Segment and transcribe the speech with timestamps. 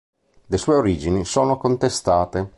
[0.47, 2.49] Le sue origini sono contestate.